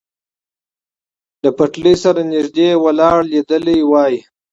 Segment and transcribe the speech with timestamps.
[1.43, 4.15] له پټلۍ سره نږدې ولاړ لیدلی وای.